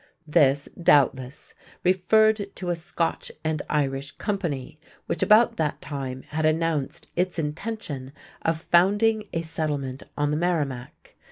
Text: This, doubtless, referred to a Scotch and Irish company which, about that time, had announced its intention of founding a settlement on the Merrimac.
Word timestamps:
This, 0.25 0.67
doubtless, 0.81 1.53
referred 1.83 2.47
to 2.55 2.71
a 2.71 2.75
Scotch 2.75 3.31
and 3.43 3.61
Irish 3.69 4.09
company 4.13 4.79
which, 5.05 5.21
about 5.21 5.57
that 5.57 5.79
time, 5.79 6.23
had 6.29 6.43
announced 6.43 7.07
its 7.15 7.37
intention 7.37 8.11
of 8.41 8.61
founding 8.61 9.25
a 9.31 9.43
settlement 9.43 10.01
on 10.17 10.31
the 10.31 10.37
Merrimac. 10.37 11.13